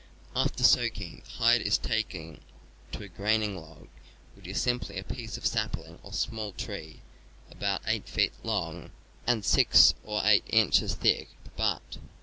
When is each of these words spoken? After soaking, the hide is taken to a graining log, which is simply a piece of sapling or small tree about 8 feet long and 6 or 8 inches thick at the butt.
After 0.35 0.63
soaking, 0.63 1.21
the 1.25 1.31
hide 1.33 1.61
is 1.61 1.77
taken 1.77 2.41
to 2.91 3.03
a 3.03 3.07
graining 3.07 3.55
log, 3.55 3.87
which 4.35 4.47
is 4.47 4.59
simply 4.59 4.97
a 4.97 5.03
piece 5.03 5.37
of 5.37 5.45
sapling 5.45 5.99
or 6.01 6.11
small 6.11 6.53
tree 6.53 7.01
about 7.51 7.83
8 7.85 8.09
feet 8.09 8.33
long 8.43 8.89
and 9.27 9.45
6 9.45 9.93
or 10.03 10.21
8 10.25 10.43
inches 10.47 10.95
thick 10.95 11.29
at 11.37 11.43
the 11.43 11.49
butt. 11.51 11.97